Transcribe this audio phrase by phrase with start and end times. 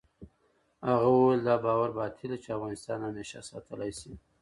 [0.89, 4.11] هغه وویل، دا باور باطل دی چې افغانستان همېشه ساتلای شي.